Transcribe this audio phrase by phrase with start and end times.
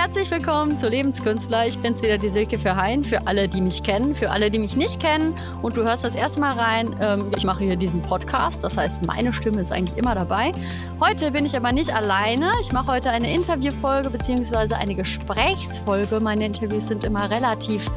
[0.00, 1.66] herzlich willkommen zu Lebenskünstler.
[1.66, 3.04] Ich bin's wieder, die Silke für Hein.
[3.04, 6.14] Für alle, die mich kennen, für alle, die mich nicht kennen und du hörst das
[6.14, 6.96] erste Mal rein.
[7.02, 10.52] Ähm, ich mache hier diesen Podcast, das heißt, meine Stimme ist eigentlich immer dabei.
[11.00, 12.50] Heute bin ich aber nicht alleine.
[12.62, 14.74] Ich mache heute eine Interviewfolge bzw.
[14.74, 16.18] eine Gesprächsfolge.
[16.20, 17.90] Meine Interviews sind immer relativ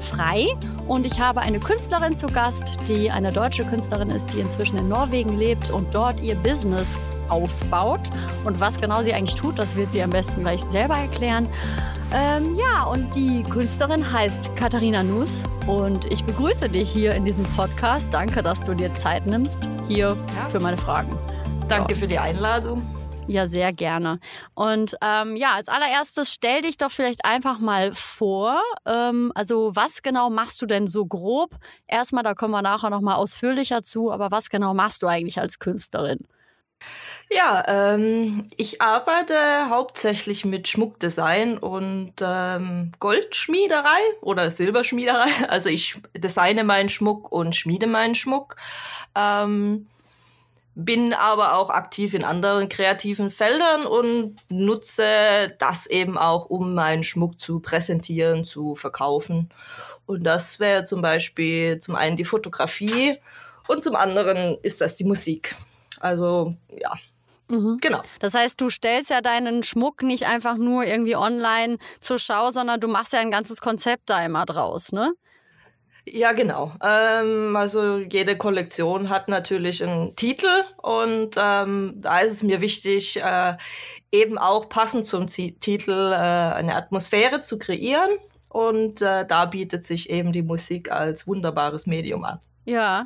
[0.00, 0.46] frei
[0.86, 4.88] und ich habe eine Künstlerin zu Gast, die eine deutsche Künstlerin ist, die inzwischen in
[4.88, 6.96] Norwegen lebt und dort ihr Business
[7.28, 8.00] aufbaut.
[8.44, 11.48] Und was genau sie eigentlich tut, das wird sie am besten gleich selber erklären.
[12.12, 17.44] Ähm, ja, und die Künstlerin heißt Katharina Nuss und ich begrüße dich hier in diesem
[17.44, 18.08] Podcast.
[18.10, 20.48] Danke, dass du dir Zeit nimmst hier ja.
[20.50, 21.10] für meine Fragen.
[21.68, 21.98] Danke ja.
[21.98, 22.82] für die Einladung.
[23.28, 24.20] Ja, sehr gerne.
[24.54, 28.62] Und ähm, ja, als allererstes stell dich doch vielleicht einfach mal vor.
[28.86, 31.54] Ähm, also was genau machst du denn so grob?
[31.86, 35.58] Erstmal, da kommen wir nachher nochmal ausführlicher zu, aber was genau machst du eigentlich als
[35.58, 36.26] Künstlerin?
[37.30, 45.28] Ja, ähm, ich arbeite hauptsächlich mit Schmuckdesign und ähm, Goldschmiederei oder Silberschmiederei.
[45.48, 48.56] Also ich designe meinen Schmuck und schmiede meinen Schmuck.
[49.14, 49.88] Ähm,
[50.80, 57.02] bin aber auch aktiv in anderen kreativen Feldern und nutze das eben auch, um meinen
[57.02, 59.50] Schmuck zu präsentieren, zu verkaufen.
[60.06, 63.18] Und das wäre zum Beispiel zum einen die Fotografie
[63.66, 65.56] und zum anderen ist das die Musik.
[65.98, 66.92] Also ja.
[67.48, 67.78] Mhm.
[67.80, 68.02] Genau.
[68.20, 72.78] Das heißt, du stellst ja deinen Schmuck nicht einfach nur irgendwie online zur Schau, sondern
[72.78, 75.12] du machst ja ein ganzes Konzept da immer draus, ne?
[76.12, 76.72] Ja, genau.
[76.82, 83.20] Ähm, also jede Kollektion hat natürlich einen Titel und ähm, da ist es mir wichtig,
[83.20, 83.56] äh,
[84.12, 88.10] eben auch passend zum Z Titel äh, eine Atmosphäre zu kreieren.
[88.48, 92.40] Und äh, da bietet sich eben die Musik als wunderbares Medium an.
[92.64, 93.04] Ja.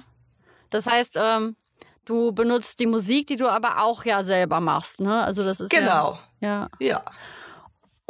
[0.70, 1.56] Das heißt, ähm,
[2.04, 5.22] Du benutzt die Musik, die du aber auch ja selber machst, ne?
[5.22, 6.18] Also das ist genau.
[6.40, 6.68] Ja.
[6.80, 6.86] Ja.
[6.86, 7.02] ja.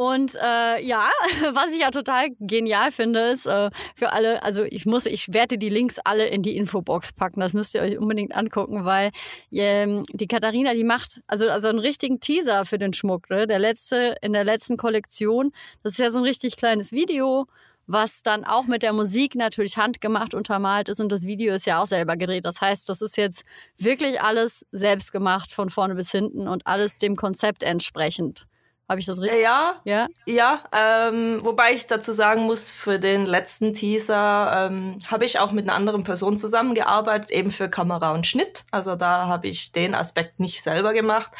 [0.03, 1.08] Und äh, ja,
[1.53, 5.59] was ich ja total genial finde, ist äh, für alle, also ich muss, ich werde
[5.59, 7.39] die Links alle in die Infobox packen.
[7.39, 9.12] Das müsst ihr euch unbedingt angucken, weil
[9.53, 13.31] ähm, die Katharina, die macht also, also einen richtigen Teaser für den Schmuck.
[13.31, 13.47] Ne?
[13.47, 15.53] Der letzte, in der letzten Kollektion,
[15.84, 17.47] das ist ja so ein richtig kleines Video
[17.88, 21.82] was dann auch mit der Musik natürlich handgemacht untermalt ist und das Video ist ja
[21.82, 22.44] auch selber gedreht.
[22.44, 23.43] Das heißt, das ist jetzt
[23.77, 28.47] wirklich alles selbst gemacht von vorne bis hinten und alles dem Konzept entsprechend.
[28.92, 29.41] Habe ich das richtig?
[29.41, 30.62] Ja, ja, ja.
[30.70, 35.66] Ähm, wobei ich dazu sagen muss, für den letzten Teaser ähm, habe ich auch mit
[35.66, 38.64] einer anderen Person zusammengearbeitet, eben für Kamera und Schnitt.
[38.70, 41.32] Also da habe ich den Aspekt nicht selber gemacht.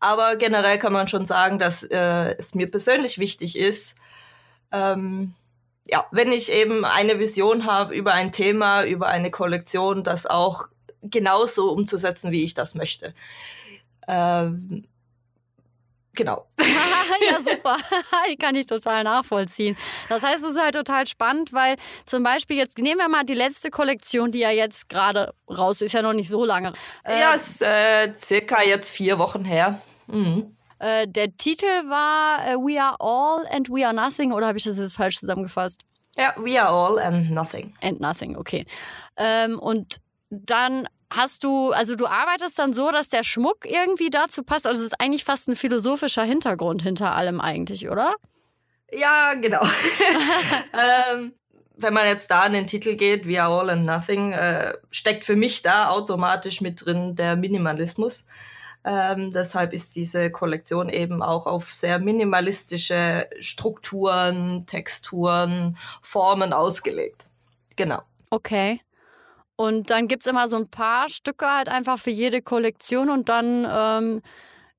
[0.00, 3.96] Aber generell kann man schon sagen, dass äh, es mir persönlich wichtig ist,
[4.72, 5.34] ähm,
[5.86, 10.66] ja, wenn ich eben eine Vision habe über ein Thema, über eine Kollektion, das auch
[11.00, 13.14] genauso umzusetzen, wie ich das möchte.
[14.08, 14.88] Ähm,
[16.14, 16.46] genau.
[17.30, 17.76] ja, super.
[18.38, 19.76] Kann ich total nachvollziehen.
[20.08, 23.34] Das heißt, es ist halt total spannend, weil zum Beispiel jetzt nehmen wir mal die
[23.34, 26.72] letzte Kollektion, die ja jetzt gerade raus ist, ja noch nicht so lange.
[27.04, 29.80] Äh, ja, ist äh, circa jetzt vier Wochen her.
[30.06, 30.56] Mhm.
[30.78, 34.64] Äh, der Titel war äh, We Are All and We Are Nothing oder habe ich
[34.64, 35.82] das jetzt falsch zusammengefasst?
[36.16, 37.74] Ja, We Are All and Nothing.
[37.80, 38.66] And Nothing, okay.
[39.16, 40.00] Ähm, und
[40.30, 44.66] dann hast du, also du arbeitest dann so, dass der Schmuck irgendwie dazu passt.
[44.66, 48.14] Also es ist eigentlich fast ein philosophischer Hintergrund hinter allem eigentlich, oder?
[48.90, 49.62] Ja, genau.
[51.12, 51.32] ähm,
[51.76, 55.24] wenn man jetzt da an den Titel geht, We Are All and Nothing, äh, steckt
[55.24, 58.26] für mich da automatisch mit drin der Minimalismus.
[58.84, 67.28] Ähm, deshalb ist diese Kollektion eben auch auf sehr minimalistische Strukturen, Texturen, Formen ausgelegt.
[67.76, 68.02] Genau.
[68.30, 68.80] Okay.
[69.56, 73.28] Und dann gibt es immer so ein paar Stücke halt einfach für jede Kollektion und
[73.28, 74.22] dann ähm,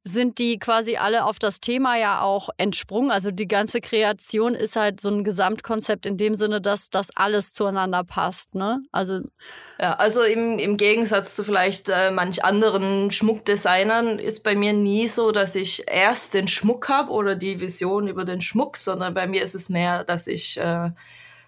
[0.05, 3.09] sind die quasi alle auf das Thema ja auch entsprungen.
[3.09, 7.53] Also die ganze Kreation ist halt so ein Gesamtkonzept in dem Sinne, dass das alles
[7.53, 8.53] zueinander passt.
[8.53, 8.83] Ne?
[8.91, 9.21] Also
[9.79, 15.07] ja, also im, im Gegensatz zu vielleicht äh, manch anderen Schmuckdesignern ist bei mir nie
[15.07, 19.25] so, dass ich erst den Schmuck habe oder die Vision über den Schmuck, sondern bei
[19.25, 20.89] mir ist es mehr, dass ich äh,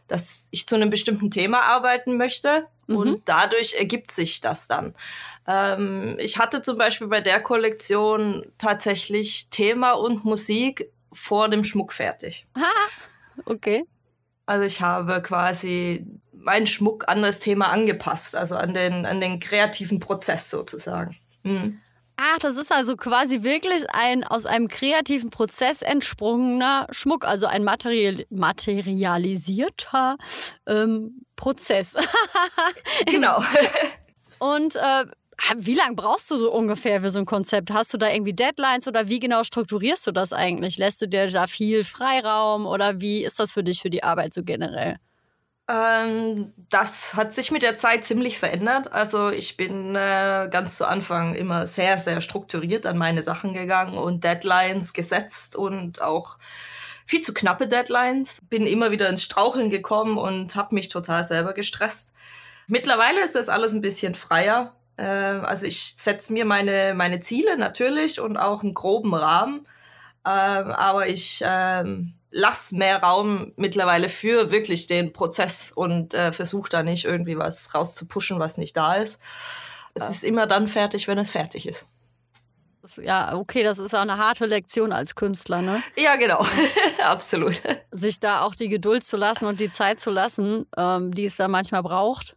[0.07, 2.97] dass ich zu einem bestimmten Thema arbeiten möchte mhm.
[2.97, 4.93] und dadurch ergibt sich das dann.
[5.47, 11.93] Ähm, ich hatte zum Beispiel bei der Kollektion tatsächlich Thema und Musik vor dem Schmuck
[11.93, 12.45] fertig.
[13.45, 13.85] okay.
[14.45, 19.39] Also ich habe quasi meinen Schmuck an das Thema angepasst, also an den, an den
[19.39, 21.17] kreativen Prozess sozusagen.
[21.43, 21.81] Mhm.
[22.17, 27.63] Ach, das ist also quasi wirklich ein aus einem kreativen Prozess entsprungener Schmuck, also ein
[27.63, 30.17] material, materialisierter
[30.65, 31.95] ähm, Prozess.
[33.05, 33.43] genau.
[34.39, 35.05] Und äh,
[35.57, 37.71] wie lange brauchst du so ungefähr für so ein Konzept?
[37.71, 40.77] Hast du da irgendwie Deadlines oder wie genau strukturierst du das eigentlich?
[40.77, 44.33] Lässt du dir da viel Freiraum oder wie ist das für dich für die Arbeit
[44.33, 44.97] so generell?
[45.67, 48.91] Ähm, das hat sich mit der Zeit ziemlich verändert.
[48.91, 53.97] Also ich bin äh, ganz zu Anfang immer sehr, sehr strukturiert an meine Sachen gegangen
[53.97, 56.37] und Deadlines gesetzt und auch
[57.05, 58.39] viel zu knappe Deadlines.
[58.49, 62.13] Bin immer wieder ins Straucheln gekommen und habe mich total selber gestresst.
[62.67, 64.75] Mittlerweile ist das alles ein bisschen freier.
[64.97, 69.67] Äh, also ich setze mir meine, meine Ziele natürlich und auch einen groben Rahmen.
[70.25, 76.69] Äh, aber ich ähm, lass mehr Raum mittlerweile für wirklich den Prozess und äh, versuche
[76.69, 79.19] da nicht irgendwie was rauszupushen, was nicht da ist.
[79.93, 81.87] Es ist immer dann fertig, wenn es fertig ist.
[83.01, 85.81] Ja, okay, das ist auch eine harte Lektion als Künstler, ne?
[85.95, 86.45] Ja, genau,
[87.03, 87.61] absolut.
[87.91, 91.35] Sich da auch die Geduld zu lassen und die Zeit zu lassen, ähm, die es
[91.35, 92.35] da manchmal braucht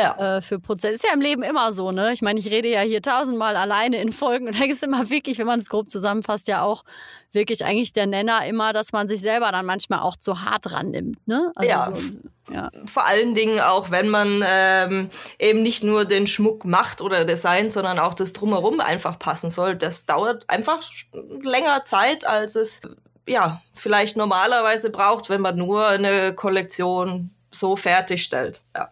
[0.00, 0.36] ja.
[0.36, 0.94] äh, für Prozesse.
[0.94, 2.12] Ist ja im Leben immer so, ne?
[2.12, 5.38] Ich meine, ich rede ja hier tausendmal alleine in Folgen und da ist immer wirklich,
[5.38, 6.84] wenn man es grob zusammenfasst, ja auch
[7.32, 11.26] wirklich eigentlich der Nenner immer, dass man sich selber dann manchmal auch zu hart rannimmt,
[11.26, 11.52] ne?
[11.54, 11.92] Also ja.
[11.94, 12.20] So,
[12.52, 12.70] ja.
[12.86, 17.70] Vor allen Dingen auch, wenn man ähm, eben nicht nur den Schmuck macht oder Design,
[17.70, 19.76] sondern auch das Drumherum einfach passen soll.
[19.76, 20.80] Das dauert einfach
[21.42, 22.82] länger Zeit, als es
[23.26, 28.60] ja vielleicht normalerweise braucht, wenn man nur eine Kollektion so fertigstellt.
[28.76, 28.90] Ja.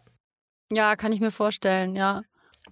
[0.72, 2.24] Ja, kann ich mir vorstellen, ja.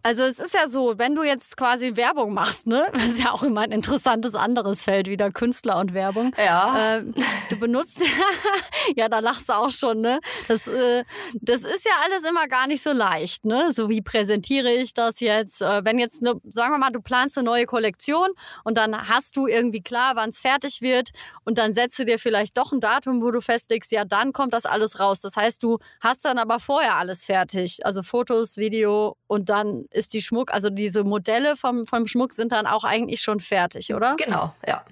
[0.07, 3.33] Also es ist ja so, wenn du jetzt quasi Werbung machst, ne, das ist ja
[3.33, 6.33] auch immer ein interessantes anderes Feld wieder Künstler und Werbung.
[6.39, 6.99] Ja.
[6.99, 7.05] Äh,
[7.51, 8.01] du benutzt
[8.97, 10.21] ja, da lachst du auch schon, ne?
[10.47, 11.03] Das, äh,
[11.41, 13.73] das ist ja alles immer gar nicht so leicht, ne?
[13.73, 15.61] So wie präsentiere ich das jetzt?
[15.61, 18.29] Äh, wenn jetzt, ne, sagen wir mal, du planst eine neue Kollektion
[18.63, 21.11] und dann hast du irgendwie klar, wann es fertig wird
[21.43, 24.53] und dann setzt du dir vielleicht doch ein Datum, wo du festlegst, ja, dann kommt
[24.53, 25.21] das alles raus.
[25.21, 30.13] Das heißt, du hast dann aber vorher alles fertig, also Fotos, Video und dann ist
[30.13, 34.17] die Schmuck, also diese Modelle vom, vom Schmuck sind dann auch eigentlich schon fertig, oder?
[34.17, 34.85] Genau, ja.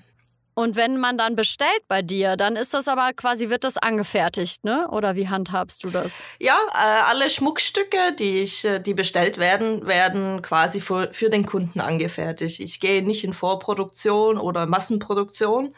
[0.55, 4.65] Und wenn man dann bestellt bei dir, dann ist das aber quasi, wird das angefertigt,
[4.65, 4.87] ne?
[4.89, 6.23] Oder wie handhabst du das?
[6.39, 11.45] Ja, äh, alle Schmuckstücke, die ich, äh, die bestellt werden, werden quasi für, für den
[11.45, 12.61] Kunden angefertigt.
[12.61, 15.75] Ich gehe nicht in Vorproduktion oder Massenproduktion,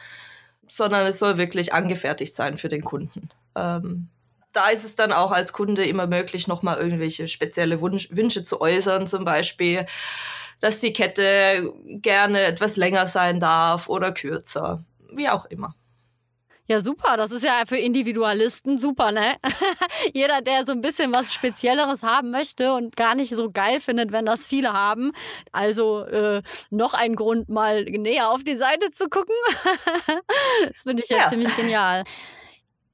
[0.68, 3.30] sondern es soll wirklich angefertigt sein für den Kunden.
[3.56, 4.10] Ähm,
[4.56, 8.60] da ist es dann auch als Kunde immer möglich, nochmal irgendwelche spezielle Wunsch, Wünsche zu
[8.60, 9.86] äußern, zum Beispiel,
[10.60, 14.82] dass die Kette gerne etwas länger sein darf oder kürzer,
[15.12, 15.74] wie auch immer.
[16.68, 17.16] Ja, super.
[17.16, 19.36] Das ist ja für Individualisten super, ne?
[20.14, 24.10] Jeder, der so ein bisschen was Spezielleres haben möchte und gar nicht so geil findet,
[24.10, 25.12] wenn das viele haben.
[25.52, 29.36] Also äh, noch ein Grund, mal näher auf die Seite zu gucken.
[30.68, 32.02] das finde ich ja, ja ziemlich genial.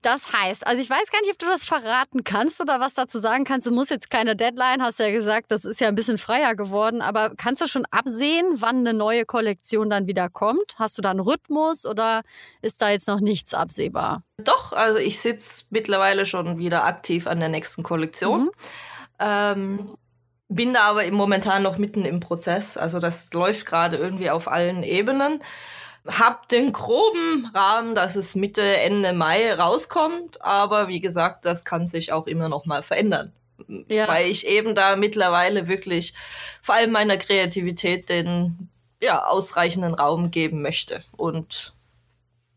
[0.03, 3.21] Das heißt, also ich weiß gar nicht, ob du das verraten kannst oder was dazu
[3.21, 3.69] sagen kannst.
[3.69, 7.01] Du musst jetzt keine Deadline, hast ja gesagt, das ist ja ein bisschen freier geworden,
[7.01, 10.75] aber kannst du schon absehen, wann eine neue Kollektion dann wieder kommt?
[10.77, 12.23] Hast du da einen Rhythmus oder
[12.63, 14.25] ist da jetzt noch nichts absehbar?
[14.39, 18.45] Doch, also ich sitze mittlerweile schon wieder aktiv an der nächsten Kollektion.
[18.45, 18.51] Mhm.
[19.21, 19.97] Ähm,
[20.49, 22.77] bin da aber momentan noch mitten im Prozess.
[22.77, 25.41] Also das läuft gerade irgendwie auf allen Ebenen
[26.07, 31.87] hab den groben Rahmen, dass es Mitte, Ende Mai rauskommt, aber wie gesagt, das kann
[31.87, 33.33] sich auch immer noch mal verändern.
[33.89, 34.09] Ja.
[34.09, 36.15] Weil ich eben da mittlerweile wirklich
[36.61, 38.69] vor allem meiner Kreativität den
[39.01, 41.05] ja, ausreichenden Raum geben möchte.
[41.17, 41.73] Und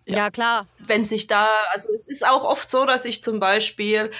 [0.06, 0.68] ja, ja, klar.
[0.80, 4.12] Wenn sich da, also es ist auch oft so, dass ich zum Beispiel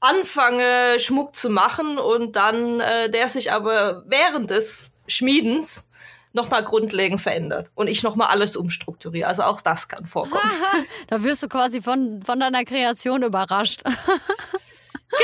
[0.00, 5.88] anfange, Schmuck zu machen und dann äh, der sich aber während des Schmiedens
[6.34, 9.26] nochmal grundlegend verändert und ich nochmal alles umstrukturiere.
[9.28, 10.42] Also auch das kann vorkommen.
[11.08, 13.82] da wirst du quasi von, von deiner Kreation überrascht.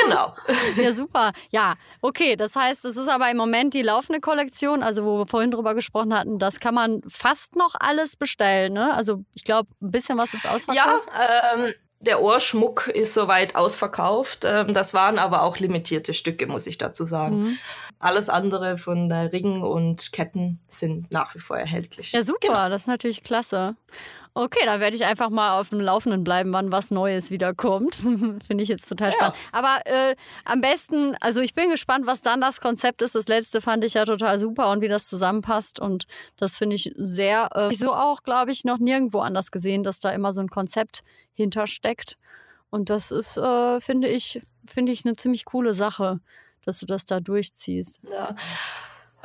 [0.05, 0.35] Genau.
[0.77, 1.33] Ja, super.
[1.51, 2.37] Ja, okay.
[2.37, 5.75] Das heißt, es ist aber im Moment die laufende Kollektion, also wo wir vorhin drüber
[5.75, 8.75] gesprochen hatten, das kann man fast noch alles bestellen.
[8.75, 8.95] Ne?
[8.95, 11.09] Also ich glaube, ein bisschen was ist ausverkauft.
[11.13, 14.45] Ja, ähm, der Ohrschmuck ist soweit ausverkauft.
[14.45, 17.43] Ähm, das waren aber auch limitierte Stücke, muss ich dazu sagen.
[17.43, 17.59] Mhm.
[18.01, 22.13] Alles andere von Ringen und Ketten sind nach wie vor erhältlich.
[22.13, 22.69] Ja, super, genau.
[22.71, 23.77] das ist natürlich klasse.
[24.33, 27.97] Okay, da werde ich einfach mal auf dem Laufenden bleiben, wann was Neues wieder kommt.
[28.47, 29.35] Finde ich jetzt total spannend.
[29.37, 29.59] Ja.
[29.59, 30.17] Aber äh,
[30.47, 33.15] am besten, also ich bin gespannt, was dann das Konzept ist.
[33.15, 35.79] Das letzte fand ich ja total super und wie das zusammenpasst.
[35.79, 36.05] Und
[36.37, 40.11] das finde ich sehr, äh, so auch, glaube ich, noch nirgendwo anders gesehen, dass da
[40.11, 41.03] immer so ein Konzept
[41.35, 42.17] hintersteckt.
[42.71, 46.21] Und das ist, äh, finde ich, finde ich eine ziemlich coole Sache
[46.65, 48.01] dass du das da durchziehst.
[48.11, 48.35] Ja.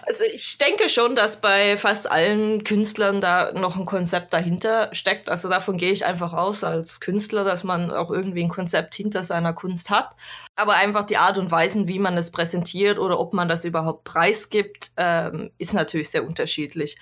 [0.03, 5.29] Also ich denke schon, dass bei fast allen Künstlern da noch ein Konzept dahinter steckt.
[5.29, 9.23] Also davon gehe ich einfach aus als Künstler, dass man auch irgendwie ein Konzept hinter
[9.23, 10.15] seiner Kunst hat.
[10.55, 14.03] Aber einfach die Art und Weise, wie man es präsentiert oder ob man das überhaupt
[14.03, 16.97] preisgibt, ähm, ist natürlich sehr unterschiedlich.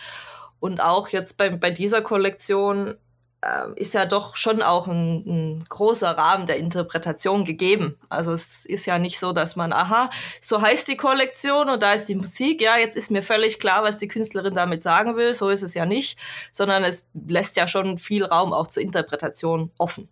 [0.60, 2.96] Und auch jetzt bei, bei dieser Kollektion
[3.44, 7.98] äh, ist ja doch schon auch ein, ein, großer Rahmen der Interpretation gegeben.
[8.10, 10.10] Also es ist ja nicht so, dass man, aha,
[10.40, 13.84] so heißt die Kollektion und da ist die Musik, ja, jetzt ist mir völlig klar,
[13.84, 15.34] was die Künstlerin damit sagen will.
[15.34, 16.18] So ist es ja nicht,
[16.52, 20.08] sondern es lässt ja schon viel Raum auch zur Interpretation offen.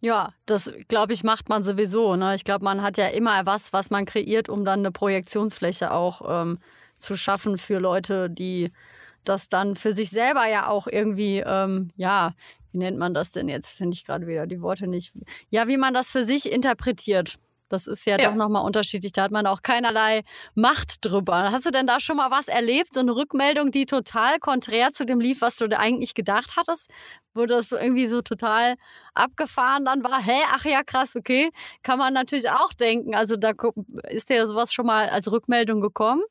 [0.00, 2.16] Ja, das glaube ich macht man sowieso.
[2.16, 2.34] Ne?
[2.34, 6.22] Ich glaube, man hat ja immer was, was man kreiert, um dann eine Projektionsfläche auch
[6.42, 6.58] ähm,
[6.98, 8.72] zu schaffen für Leute, die
[9.24, 12.34] das dann für sich selber ja auch irgendwie, ähm, ja,
[12.72, 13.68] wie nennt man das denn jetzt?
[13.68, 15.12] Finde ich gerade wieder die Worte nicht.
[15.50, 17.38] Ja, wie man das für sich interpretiert.
[17.70, 18.28] Das ist ja, ja.
[18.28, 19.12] doch nochmal unterschiedlich.
[19.12, 20.24] Da hat man auch keinerlei
[20.54, 21.52] Macht drüber.
[21.52, 22.92] Hast du denn da schon mal was erlebt?
[22.92, 26.90] So eine Rückmeldung, die total konträr zu dem lief, was du eigentlich gedacht hattest?
[27.32, 28.74] Wo das irgendwie so total
[29.14, 30.20] abgefahren dann war?
[30.20, 30.42] Hä?
[30.52, 31.50] Ach ja, krass, okay.
[31.84, 33.14] Kann man natürlich auch denken.
[33.14, 33.52] Also da
[34.08, 36.22] ist dir sowas schon mal als Rückmeldung gekommen?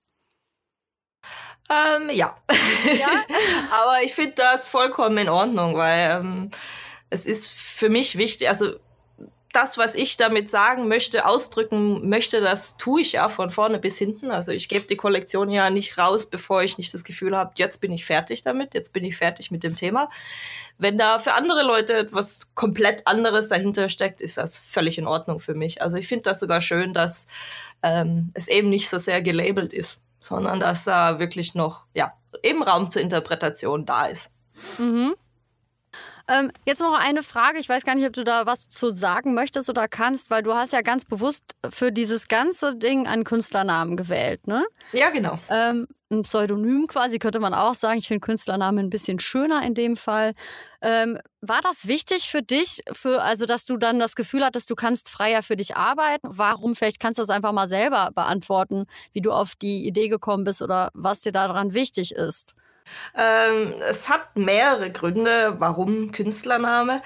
[1.70, 2.36] Ähm, ja.
[3.00, 3.26] ja?
[3.72, 6.52] Aber ich finde das vollkommen in Ordnung, weil ähm,
[7.10, 8.76] es ist für mich wichtig, also
[9.52, 13.98] das, was ich damit sagen möchte, ausdrücken möchte, das tue ich ja von vorne bis
[13.98, 14.30] hinten.
[14.30, 17.82] Also ich gebe die Kollektion ja nicht raus, bevor ich nicht das Gefühl habe, jetzt
[17.82, 20.10] bin ich fertig damit, jetzt bin ich fertig mit dem Thema.
[20.78, 25.40] Wenn da für andere Leute etwas komplett anderes dahinter steckt, ist das völlig in Ordnung
[25.40, 25.82] für mich.
[25.82, 27.28] Also ich finde das sogar schön, dass
[27.82, 32.64] ähm, es eben nicht so sehr gelabelt ist sondern dass da wirklich noch, ja, eben
[32.64, 34.32] Raum zur Interpretation da ist.
[34.78, 35.16] Mhm.
[36.28, 37.58] Ähm, jetzt noch eine Frage.
[37.58, 40.54] Ich weiß gar nicht, ob du da was zu sagen möchtest oder kannst, weil du
[40.54, 44.64] hast ja ganz bewusst für dieses ganze Ding einen Künstlernamen gewählt, ne?
[44.92, 45.40] Ja, genau.
[45.50, 48.00] Ähm, ein Pseudonym quasi, könnte man auch sagen.
[48.00, 50.34] Ich finde Künstlernamen ein bisschen schöner in dem Fall.
[50.82, 54.76] Ähm, war das wichtig für dich, für, also dass du dann das Gefühl hattest, du
[54.76, 56.28] kannst freier für dich arbeiten?
[56.32, 56.76] Warum?
[56.76, 60.62] Vielleicht kannst du das einfach mal selber beantworten, wie du auf die Idee gekommen bist
[60.62, 62.56] oder was dir daran wichtig ist.
[63.16, 67.02] Ähm, es hat mehrere Gründe, warum Künstlername.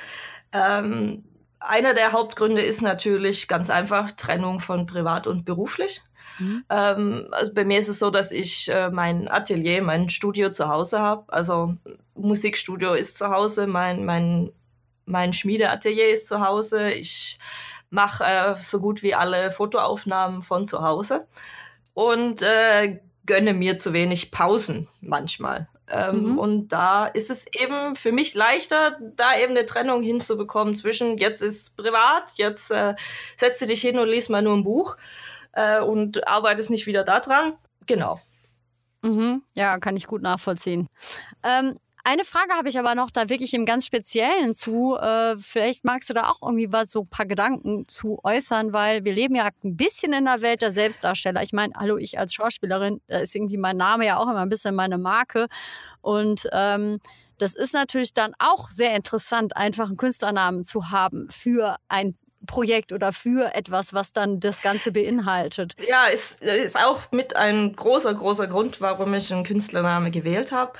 [0.54, 1.26] Ähm,
[1.60, 6.02] einer der Hauptgründe ist natürlich ganz einfach Trennung von privat und beruflich.
[6.40, 6.66] Mhm.
[6.70, 10.68] Ähm, also bei mir ist es so, dass ich äh, mein Atelier, mein Studio zu
[10.68, 11.32] Hause habe.
[11.32, 11.76] Also
[12.16, 14.52] Musikstudio ist zu Hause, mein, mein,
[15.06, 16.92] mein Schmiedeatelier ist zu Hause.
[16.92, 17.40] Ich
[17.90, 21.28] mache äh, so gut wie alle Fotoaufnahmen von zu Hause
[21.94, 25.68] und äh, gönne mir zu wenig Pausen manchmal.
[25.90, 26.38] Ähm, mhm.
[26.40, 31.42] Und da ist es eben für mich leichter, da eben eine Trennung hinzubekommen zwischen jetzt
[31.42, 32.96] ist privat, jetzt äh,
[33.38, 34.98] setzt du dich hin und liest mal nur ein Buch
[35.54, 37.54] äh, und arbeitest nicht wieder daran.
[37.86, 38.20] Genau.
[39.02, 39.44] Mhm.
[39.54, 40.88] Ja, kann ich gut nachvollziehen.
[41.44, 44.98] Ähm, eine Frage habe ich aber noch da wirklich im ganz Speziellen zu.
[44.98, 49.06] Äh, vielleicht magst du da auch irgendwie was so ein paar Gedanken zu äußern, weil
[49.06, 51.42] wir leben ja ein bisschen in der Welt der Selbstdarsteller.
[51.44, 54.50] Ich meine, hallo, ich als Schauspielerin, da ist irgendwie mein Name ja auch immer ein
[54.50, 55.48] bisschen meine Marke.
[56.02, 57.00] Und ähm,
[57.38, 62.92] das ist natürlich dann auch sehr interessant, einfach einen Künstlernamen zu haben für ein Projekt
[62.92, 65.74] oder für etwas, was dann das Ganze beinhaltet.
[65.88, 70.74] Ja, ist, ist auch mit ein großer, großer Grund, warum ich einen Künstlername gewählt habe.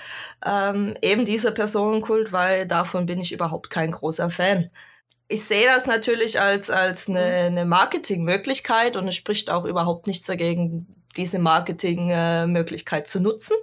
[0.46, 4.70] Ähm, eben dieser Personenkult, weil davon bin ich überhaupt kein großer Fan.
[5.28, 10.28] Ich sehe das natürlich als, als eine, eine Marketingmöglichkeit und es spricht auch überhaupt nichts
[10.28, 13.56] dagegen, diese Marketingmöglichkeit zu nutzen.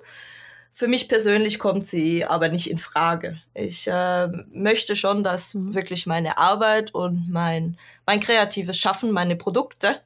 [0.80, 3.38] Für mich persönlich kommt sie aber nicht in Frage.
[3.52, 5.74] Ich äh, möchte schon, dass mhm.
[5.74, 10.00] wirklich meine Arbeit und mein, mein kreatives Schaffen, meine Produkte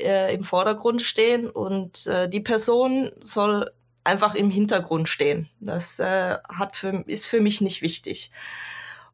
[0.00, 3.70] äh, im Vordergrund stehen und äh, die Person soll
[4.02, 5.50] einfach im Hintergrund stehen.
[5.60, 8.30] Das äh, hat für, ist für mich nicht wichtig.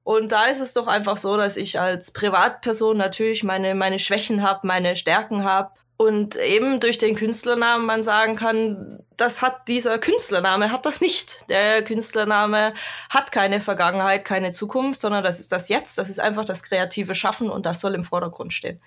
[0.04, 4.44] Und da ist es doch einfach so, dass ich als Privatperson natürlich meine, meine Schwächen
[4.44, 9.98] habe, meine Stärken habe und eben durch den Künstlernamen man sagen kann, das hat dieser
[9.98, 11.44] Künstlername, hat das nicht.
[11.48, 12.72] Der Künstlername
[13.10, 17.14] hat keine Vergangenheit, keine Zukunft, sondern das ist das Jetzt, das ist einfach das kreative
[17.14, 18.80] Schaffen und das soll im Vordergrund stehen.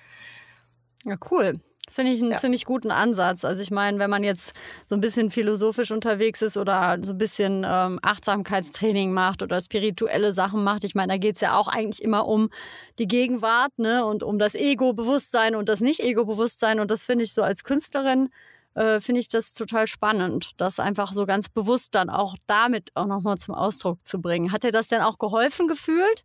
[1.03, 1.59] Ja, cool.
[1.89, 2.37] Finde ich einen ja.
[2.37, 3.43] ziemlich guten Ansatz.
[3.43, 7.17] Also ich meine, wenn man jetzt so ein bisschen philosophisch unterwegs ist oder so ein
[7.17, 11.67] bisschen ähm, Achtsamkeitstraining macht oder spirituelle Sachen macht, ich meine, da geht es ja auch
[11.67, 12.49] eigentlich immer um
[12.99, 14.05] die Gegenwart ne?
[14.05, 16.79] und um das Ego-Bewusstsein und das Nicht-Ego-Bewusstsein.
[16.79, 18.29] Und das finde ich so als Künstlerin,
[18.75, 23.05] äh, finde ich das total spannend, das einfach so ganz bewusst dann auch damit auch
[23.05, 24.51] nochmal zum Ausdruck zu bringen.
[24.51, 26.23] Hat dir das denn auch geholfen gefühlt?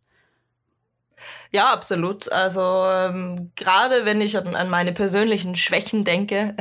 [1.51, 2.31] Ja, absolut.
[2.31, 6.55] Also ähm, gerade wenn ich an, an, meine persönlichen Schwächen denke,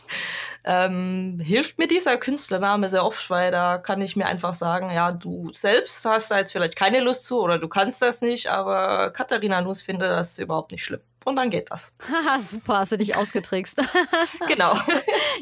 [0.64, 5.12] ähm, hilft mir dieser Künstlername sehr oft, weil da kann ich mir einfach sagen, ja,
[5.12, 9.10] du selbst hast da jetzt vielleicht keine Lust zu oder du kannst das nicht, aber
[9.10, 11.00] Katharina Nuss findet das überhaupt nicht schlimm.
[11.24, 11.96] Und dann geht das.
[12.08, 13.78] Haha, super, hast du dich ausgetrickst.
[14.48, 14.76] genau.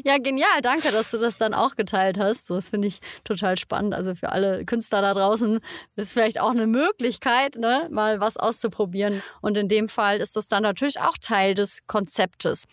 [0.03, 0.61] Ja, genial.
[0.61, 2.49] Danke, dass du das dann auch geteilt hast.
[2.49, 3.93] das finde ich total spannend.
[3.93, 5.59] Also für alle Künstler da draußen
[5.95, 9.23] ist vielleicht auch eine Möglichkeit, ne, mal was auszuprobieren.
[9.41, 12.65] Und in dem Fall ist das dann natürlich auch Teil des Konzeptes.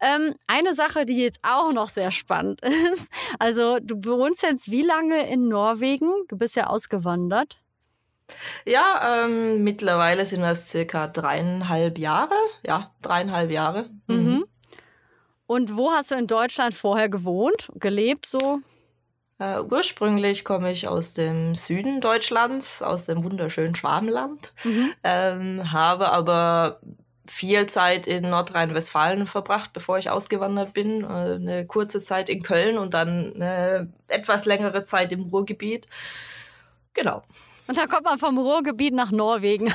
[0.00, 2.60] Ähm, eine Sache, die jetzt auch noch sehr spannend
[2.92, 3.10] ist.
[3.38, 6.10] Also du wohnst jetzt wie lange in Norwegen?
[6.28, 7.58] Du bist ja ausgewandert.
[8.64, 12.34] Ja, ähm, mittlerweile sind das circa dreieinhalb Jahre.
[12.66, 13.90] Ja, dreieinhalb Jahre.
[14.06, 14.33] Mhm.
[15.54, 18.58] Und wo hast du in Deutschland vorher gewohnt, gelebt so?
[19.38, 24.92] Äh, ursprünglich komme ich aus dem Süden Deutschlands, aus dem wunderschönen Schwabenland, mhm.
[25.04, 26.80] ähm, habe aber
[27.24, 31.04] viel Zeit in Nordrhein-Westfalen verbracht, bevor ich ausgewandert bin.
[31.04, 35.86] Äh, eine kurze Zeit in Köln und dann eine etwas längere Zeit im Ruhrgebiet.
[36.94, 37.22] Genau.
[37.66, 39.72] Und dann kommt man vom Ruhrgebiet nach Norwegen.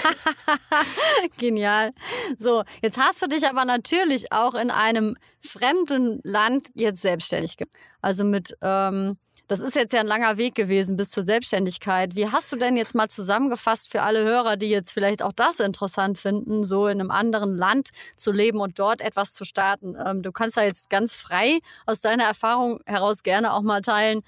[1.38, 1.92] Genial.
[2.38, 7.74] So, jetzt hast du dich aber natürlich auch in einem fremden Land jetzt selbstständig gemacht.
[8.02, 9.16] Also mit, ähm,
[9.48, 12.14] das ist jetzt ja ein langer Weg gewesen bis zur Selbstständigkeit.
[12.14, 15.60] Wie hast du denn jetzt mal zusammengefasst für alle Hörer, die jetzt vielleicht auch das
[15.60, 19.96] interessant finden, so in einem anderen Land zu leben und dort etwas zu starten?
[20.04, 24.22] Ähm, du kannst da jetzt ganz frei aus deiner Erfahrung heraus gerne auch mal teilen,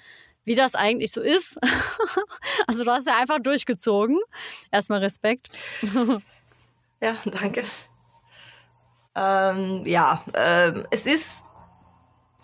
[0.44, 1.58] wie das eigentlich so ist.
[2.66, 4.18] also du hast ja einfach durchgezogen.
[4.70, 5.48] Erstmal Respekt.
[7.00, 7.64] ja, danke.
[9.16, 11.44] Ähm, ja, ähm, es ist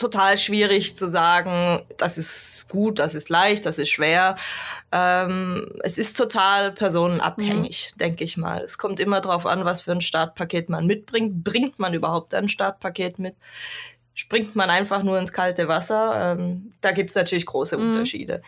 [0.01, 4.37] total schwierig zu sagen, das ist gut, das ist leicht, das ist schwer.
[4.93, 7.99] Ähm, es ist total personenabhängig, mhm.
[7.99, 8.63] denke ich mal.
[8.63, 11.45] Es kommt immer darauf an, was für ein Startpaket man mitbringt.
[11.45, 13.37] Bringt man überhaupt ein Startpaket mit?
[14.15, 16.37] Springt man einfach nur ins kalte Wasser.
[16.39, 17.91] Ähm, da gibt es natürlich große mhm.
[17.91, 18.43] Unterschiede.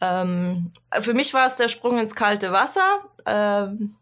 [0.00, 3.00] Ähm, für mich war es der Sprung ins kalte Wasser.
[3.26, 3.96] Ähm,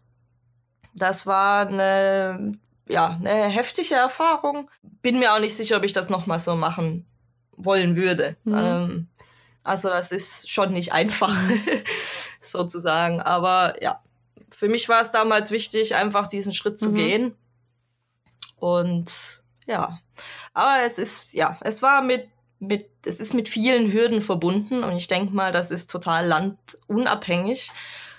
[0.95, 4.71] das war eine, ja, eine heftige Erfahrung.
[5.02, 7.06] Bin mir auch nicht sicher, ob ich das nochmal so machen
[7.56, 8.37] wollen würde.
[8.45, 8.54] Mhm.
[8.54, 9.09] Ähm,
[9.62, 11.61] also das ist schon nicht einfach, mhm.
[12.40, 13.21] sozusagen.
[13.21, 14.00] Aber ja,
[14.50, 16.95] für mich war es damals wichtig, einfach diesen Schritt zu mhm.
[16.95, 17.35] gehen.
[18.56, 19.12] Und
[19.67, 20.00] ja,
[20.55, 24.97] aber es ist, ja, es war mit, mit, es ist mit vielen Hürden verbunden und
[24.97, 27.69] ich denke mal, das ist total landunabhängig.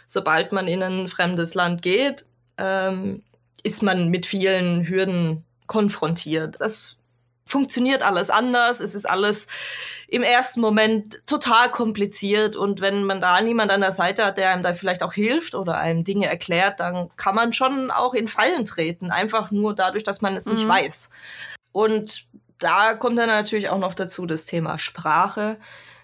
[0.06, 2.26] Sobald man in ein fremdes Land geht,
[2.58, 3.24] ähm,
[3.64, 6.62] ist man mit vielen Hürden konfrontiert.
[6.62, 6.98] Das
[7.48, 8.80] funktioniert alles anders.
[8.80, 9.48] Es ist alles
[10.08, 12.56] im ersten Moment total kompliziert.
[12.56, 15.56] Und wenn man da niemand an der Seite hat, der einem da vielleicht auch hilft
[15.56, 19.12] oder einem Dinge erklärt, dann kann man schon auch in Fallen treten.
[19.12, 20.54] Einfach nur dadurch, dass man es mhm.
[20.54, 21.10] nicht weiß.
[21.72, 22.28] Und
[22.60, 25.58] da kommt dann natürlich auch noch dazu das Thema Sprache.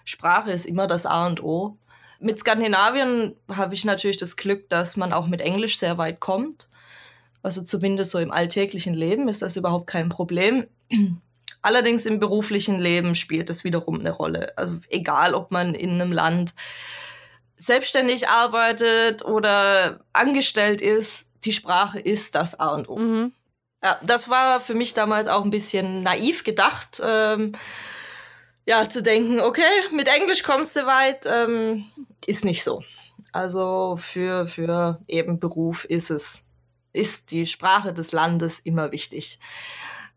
[0.04, 1.76] Sprache ist immer das A und O.
[2.20, 6.68] Mit Skandinavien habe ich natürlich das Glück, dass man auch mit Englisch sehr weit kommt.
[7.42, 10.66] Also zumindest so im alltäglichen Leben ist das überhaupt kein Problem.
[11.64, 14.52] Allerdings im beruflichen Leben spielt es wiederum eine Rolle.
[14.58, 16.52] Also egal, ob man in einem Land
[17.56, 22.98] selbstständig arbeitet oder angestellt ist, die Sprache ist das A und O.
[22.98, 23.32] Mhm.
[23.82, 27.00] Ja, das war für mich damals auch ein bisschen naiv gedacht.
[27.02, 27.52] Ähm,
[28.66, 31.86] ja, zu denken, okay, mit Englisch kommst du weit, ähm,
[32.26, 32.84] ist nicht so.
[33.32, 36.42] Also für, für eben Beruf ist es,
[36.92, 39.38] ist die Sprache des Landes immer wichtig.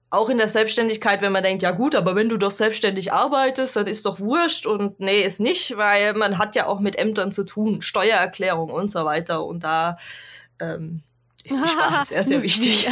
[0.10, 3.76] Auch in der Selbstständigkeit, wenn man denkt, ja gut, aber wenn du doch selbstständig arbeitest,
[3.76, 7.32] dann ist doch wurscht und nee, ist nicht, weil man hat ja auch mit Ämtern
[7.32, 9.98] zu tun, Steuererklärung und so weiter und da
[10.62, 11.02] ähm,
[11.44, 12.88] ist die Sprache sehr, sehr wichtig.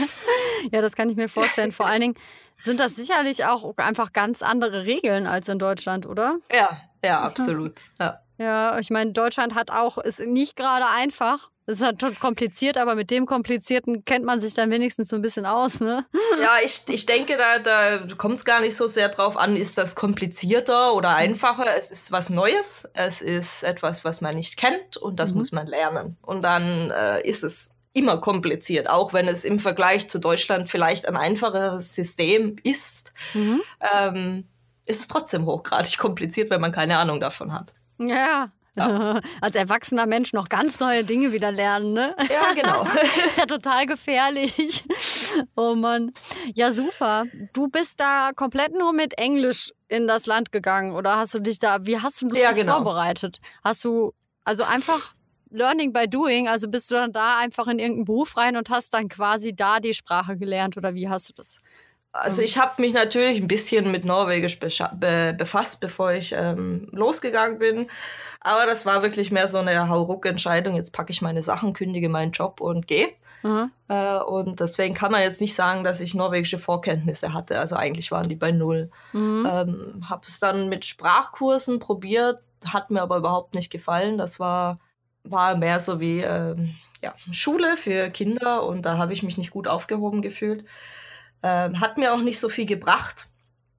[0.72, 1.72] ja, das kann ich mir vorstellen.
[1.72, 2.14] Vor allen Dingen
[2.56, 6.38] sind das sicherlich auch einfach ganz andere Regeln als in Deutschland, oder?
[6.52, 7.80] Ja, ja, absolut.
[8.00, 8.20] Ja.
[8.38, 11.50] Ja, ich meine, Deutschland hat auch, ist nicht gerade einfach.
[11.66, 15.22] Es ist halt kompliziert, aber mit dem Komplizierten kennt man sich dann wenigstens so ein
[15.22, 16.04] bisschen aus, ne?
[16.40, 19.78] Ja, ich, ich denke, da, da kommt es gar nicht so sehr drauf an, ist
[19.78, 21.66] das komplizierter oder einfacher.
[21.76, 25.38] Es ist was Neues, es ist etwas, was man nicht kennt und das mhm.
[25.38, 26.18] muss man lernen.
[26.20, 31.08] Und dann äh, ist es immer kompliziert, auch wenn es im Vergleich zu Deutschland vielleicht
[31.08, 33.62] ein einfacheres System ist, mhm.
[33.96, 34.44] ähm,
[34.84, 37.72] ist es trotzdem hochgradig kompliziert, wenn man keine Ahnung davon hat.
[37.98, 38.50] Ja.
[38.76, 39.20] Ja.
[39.40, 42.14] Als erwachsener Mensch noch ganz neue Dinge wieder lernen, ne?
[42.30, 42.82] Ja, genau.
[43.26, 44.84] ist ja total gefährlich.
[45.56, 46.12] Oh Mann.
[46.54, 47.24] Ja, super.
[47.52, 51.58] Du bist da komplett nur mit Englisch in das Land gegangen oder hast du dich
[51.58, 52.76] da, wie hast du dich ja, genau.
[52.76, 53.38] vorbereitet?
[53.62, 54.12] Hast du
[54.44, 55.14] also einfach
[55.50, 56.48] Learning by Doing?
[56.48, 59.78] Also bist du dann da einfach in irgendeinen Beruf rein und hast dann quasi da
[59.78, 61.58] die Sprache gelernt oder wie hast du das
[62.14, 67.58] Also ich habe mich natürlich ein bisschen mit Norwegisch be befasst, bevor ich ähm, losgegangen
[67.58, 67.88] bin.
[68.40, 70.76] Aber das war wirklich mehr so eine Hauruck-Entscheidung.
[70.76, 73.08] Jetzt packe ich meine Sachen, kündige meinen Job und gehe.
[73.88, 77.58] Äh, und deswegen kann man jetzt nicht sagen, dass ich norwegische Vorkenntnisse hatte.
[77.58, 78.90] Also eigentlich waren die bei null.
[79.12, 79.48] Mhm.
[79.50, 84.18] Ähm, habe es dann mit Sprachkursen probiert, hat mir aber überhaupt nicht gefallen.
[84.18, 84.78] Das war,
[85.24, 89.50] war mehr so wie ähm, ja, Schule für Kinder und da habe ich mich nicht
[89.50, 90.64] gut aufgehoben gefühlt.
[91.44, 93.26] Ähm, hat mir auch nicht so viel gebracht.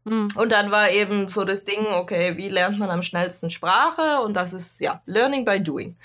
[0.03, 0.27] Mhm.
[0.35, 4.21] Und dann war eben so das Ding, okay, wie lernt man am schnellsten Sprache?
[4.21, 5.97] Und das ist ja Learning by Doing.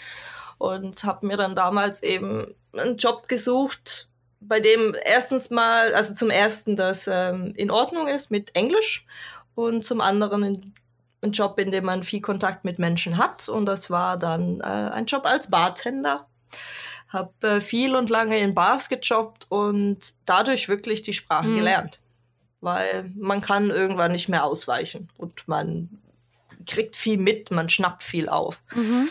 [0.56, 4.08] Und habe mir dann damals eben einen Job gesucht,
[4.40, 9.04] bei dem erstens mal, also zum ersten, das ähm, in Ordnung ist mit Englisch
[9.54, 10.74] und zum anderen ein,
[11.22, 13.50] ein, Job, in dem man viel Kontakt mit Menschen hat.
[13.50, 16.26] Und das war dann äh, ein Job als Bartender.
[17.10, 21.56] Hab äh, viel und lange in Bars gejobbt und dadurch wirklich die Sprache mhm.
[21.56, 22.00] gelernt.
[22.60, 25.99] Weil man kann irgendwann nicht mehr ausweichen und man
[26.66, 28.60] kriegt viel mit, man schnappt viel auf.
[28.74, 29.08] Mhm.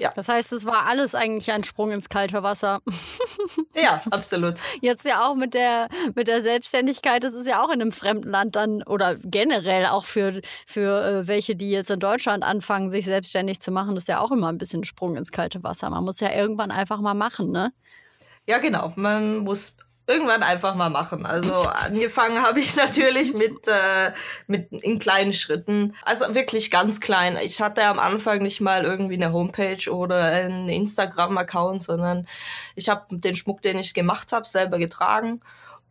[0.00, 0.08] Ja.
[0.16, 2.80] Das heißt, es war alles eigentlich ein Sprung ins kalte Wasser.
[3.74, 4.54] ja, absolut.
[4.80, 8.28] Jetzt ja auch mit der, mit der Selbstständigkeit, das ist ja auch in einem fremden
[8.28, 13.04] Land dann oder generell auch für, für äh, welche, die jetzt in Deutschland anfangen, sich
[13.04, 15.90] selbstständig zu machen, das ist ja auch immer ein bisschen Sprung ins kalte Wasser.
[15.90, 17.70] Man muss ja irgendwann einfach mal machen, ne?
[18.46, 18.94] Ja, genau.
[18.96, 19.76] Man muss
[20.10, 21.24] irgendwann einfach mal machen.
[21.24, 24.12] Also angefangen habe ich natürlich mit, äh,
[24.46, 25.94] mit in kleinen Schritten.
[26.04, 27.38] Also wirklich ganz klein.
[27.42, 32.26] Ich hatte am Anfang nicht mal irgendwie eine Homepage oder einen Instagram-Account, sondern
[32.74, 35.40] ich habe den Schmuck, den ich gemacht habe, selber getragen.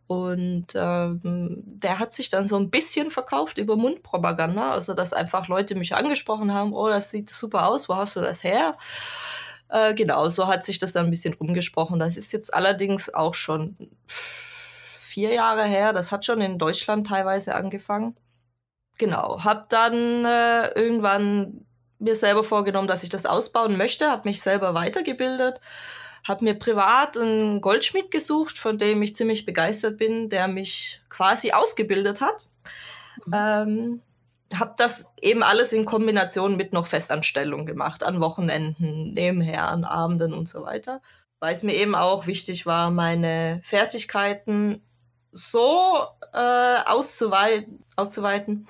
[0.06, 4.72] Und ähm, der hat sich dann so ein bisschen verkauft über Mundpropaganda.
[4.72, 8.20] Also dass einfach Leute mich angesprochen haben, oh, das sieht super aus, wo hast du
[8.20, 8.74] das her?
[9.70, 11.98] Äh, genau, so hat sich das dann ein bisschen rumgesprochen.
[11.98, 15.92] Das ist jetzt allerdings auch schon vier Jahre her.
[15.92, 18.16] Das hat schon in Deutschland teilweise angefangen.
[18.98, 21.64] Genau, habe dann äh, irgendwann
[21.98, 25.60] mir selber vorgenommen, dass ich das ausbauen möchte, habe mich selber weitergebildet,
[26.26, 31.52] habe mir privat einen Goldschmied gesucht, von dem ich ziemlich begeistert bin, der mich quasi
[31.52, 32.46] ausgebildet hat.
[33.26, 33.32] Mhm.
[33.34, 34.02] Ähm,
[34.54, 40.32] habe das eben alles in Kombination mit noch Festanstellung gemacht, an Wochenenden, nebenher, an Abenden
[40.32, 41.00] und so weiter.
[41.38, 44.82] Weil es mir eben auch wichtig war, meine Fertigkeiten
[45.32, 48.66] so äh, auszuweiten, auszuweiten,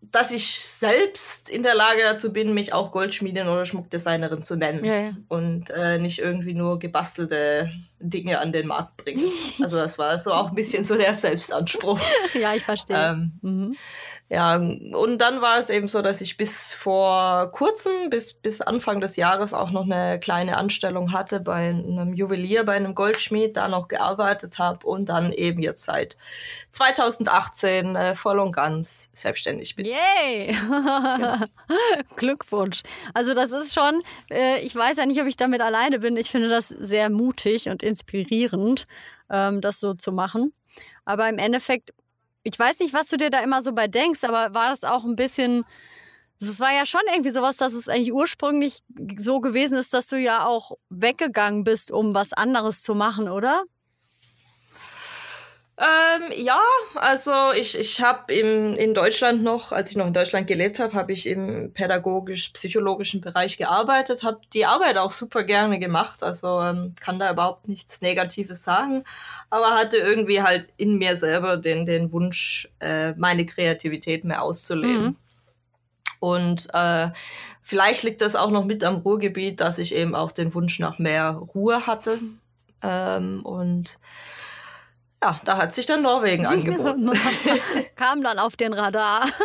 [0.00, 4.84] dass ich selbst in der Lage dazu bin, mich auch Goldschmiedin oder Schmuckdesignerin zu nennen
[4.84, 5.12] ja, ja.
[5.28, 9.28] und äh, nicht irgendwie nur gebastelte Dinge an den Markt bringen.
[9.60, 11.98] Also das war so auch ein bisschen so der Selbstanspruch.
[12.34, 12.96] ja, ich verstehe.
[12.96, 13.76] Ähm, mhm.
[14.30, 19.00] Ja, und dann war es eben so, dass ich bis vor kurzem, bis, bis Anfang
[19.00, 23.68] des Jahres auch noch eine kleine Anstellung hatte bei einem Juwelier, bei einem Goldschmied, da
[23.68, 26.18] noch gearbeitet habe und dann eben jetzt seit
[26.72, 29.86] 2018 äh, voll und ganz selbstständig bin.
[29.86, 30.52] Yay!
[30.52, 31.46] Ja.
[32.16, 32.82] Glückwunsch.
[33.14, 36.18] Also das ist schon, äh, ich weiß ja nicht, ob ich damit alleine bin.
[36.18, 38.86] Ich finde das sehr mutig und inspirierend,
[39.30, 40.52] ähm, das so zu machen.
[41.06, 41.94] Aber im Endeffekt
[42.52, 45.04] ich weiß nicht, was du dir da immer so bei denkst, aber war das auch
[45.04, 45.64] ein bisschen.
[46.40, 48.80] Es war ja schon irgendwie sowas, dass es eigentlich ursprünglich
[49.18, 53.64] so gewesen ist, dass du ja auch weggegangen bist, um was anderes zu machen, oder?
[55.80, 56.58] Ähm, ja,
[56.96, 61.12] also ich, ich habe in Deutschland noch, als ich noch in Deutschland gelebt habe, habe
[61.12, 67.20] ich im pädagogisch-psychologischen Bereich gearbeitet, habe die Arbeit auch super gerne gemacht, also ähm, kann
[67.20, 69.04] da überhaupt nichts Negatives sagen,
[69.50, 75.04] aber hatte irgendwie halt in mir selber den, den Wunsch, äh, meine Kreativität mehr auszuleben.
[75.04, 75.16] Mhm.
[76.18, 77.10] Und äh,
[77.62, 80.98] vielleicht liegt das auch noch mit am Ruhrgebiet, dass ich eben auch den Wunsch nach
[80.98, 82.18] mehr Ruhe hatte.
[82.82, 83.98] Ähm, und
[85.22, 87.10] ja, da hat sich dann Norwegen angeboten.
[87.96, 89.28] Kam dann auf den Radar.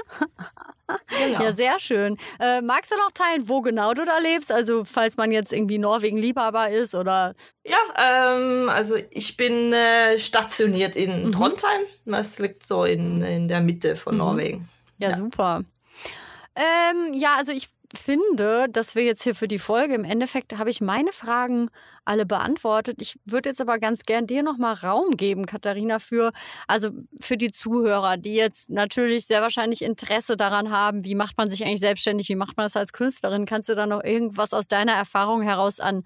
[1.08, 1.42] Genau.
[1.42, 2.18] Ja, sehr schön.
[2.40, 4.52] Äh, magst du noch teilen, wo genau du da lebst?
[4.52, 7.34] Also, falls man jetzt irgendwie Norwegen-Liebhaber ist oder.
[7.64, 11.32] Ja, ähm, also ich bin äh, stationiert in mhm.
[11.32, 11.82] Trondheim.
[12.06, 14.20] Das liegt so in, in der Mitte von mhm.
[14.20, 14.70] Norwegen.
[14.98, 15.16] Ja, ja.
[15.16, 15.64] super.
[16.54, 20.70] Ähm, ja, also ich finde, dass wir jetzt hier für die Folge im Endeffekt habe
[20.70, 21.70] ich meine Fragen
[22.06, 23.02] alle beantwortet.
[23.02, 26.32] Ich würde jetzt aber ganz gern dir nochmal Raum geben, Katharina, für,
[26.68, 26.90] also
[27.20, 31.64] für die Zuhörer, die jetzt natürlich sehr wahrscheinlich Interesse daran haben, wie macht man sich
[31.64, 33.46] eigentlich selbstständig, wie macht man das als Künstlerin?
[33.46, 36.04] Kannst du da noch irgendwas aus deiner Erfahrung heraus an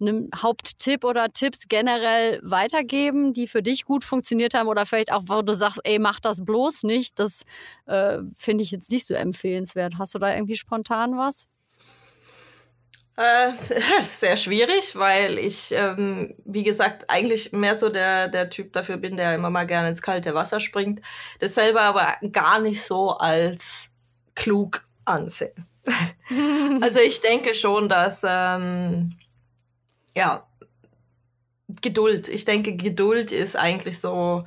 [0.00, 5.24] einem Haupttipp oder Tipps generell weitergeben, die für dich gut funktioniert haben oder vielleicht auch,
[5.26, 7.42] wo du sagst, ey, mach das bloß nicht, das
[7.86, 9.94] äh, finde ich jetzt nicht so empfehlenswert.
[9.98, 11.48] Hast du da irgendwie spontan was?
[13.20, 13.52] Äh,
[14.10, 19.18] sehr schwierig, weil ich, ähm, wie gesagt, eigentlich mehr so der, der Typ dafür bin,
[19.18, 21.02] der immer mal gerne ins kalte Wasser springt.
[21.38, 23.90] Das selber aber gar nicht so als
[24.34, 25.66] klug ansehen.
[26.80, 29.18] also ich denke schon, dass, ähm,
[30.16, 30.46] ja,
[31.82, 32.26] Geduld.
[32.28, 34.44] Ich denke, Geduld ist eigentlich so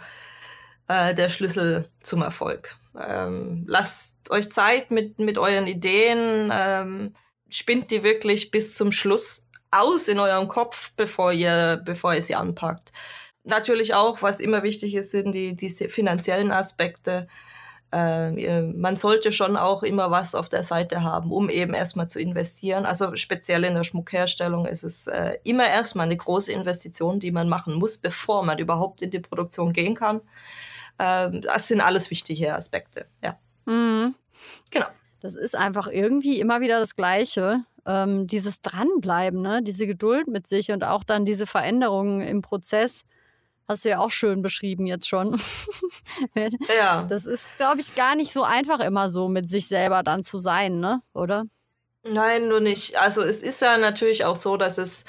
[0.87, 2.75] äh, der Schlüssel zum Erfolg.
[2.99, 6.49] Ähm, lasst euch Zeit mit, mit euren Ideen.
[6.51, 7.13] Ähm,
[7.53, 12.35] spinnt die wirklich bis zum Schluss aus in eurem Kopf, bevor ihr, bevor ihr sie
[12.35, 12.91] anpackt.
[13.43, 17.27] Natürlich auch, was immer wichtig ist, sind die, diese finanziellen Aspekte.
[17.91, 22.19] Äh, man sollte schon auch immer was auf der Seite haben, um eben erstmal zu
[22.19, 22.85] investieren.
[22.85, 27.49] Also speziell in der Schmuckherstellung ist es äh, immer erstmal eine große Investition, die man
[27.49, 30.21] machen muss, bevor man überhaupt in die Produktion gehen kann.
[30.97, 33.37] Äh, das sind alles wichtige Aspekte, ja.
[33.65, 34.15] Mhm.
[34.71, 34.87] Genau.
[35.23, 37.63] Das ist einfach irgendwie immer wieder das Gleiche.
[37.85, 39.63] Ähm, dieses Dranbleiben, ne?
[39.63, 43.05] diese Geduld mit sich und auch dann diese Veränderungen im Prozess.
[43.65, 45.39] Hast du ja auch schön beschrieben jetzt schon.
[46.77, 47.03] ja.
[47.03, 50.35] Das ist, glaube ich, gar nicht so einfach immer so mit sich selber dann zu
[50.35, 51.01] sein, ne?
[51.13, 51.45] Oder?
[52.03, 52.97] Nein, nur nicht.
[52.97, 55.05] Also es ist ja natürlich auch so, dass es,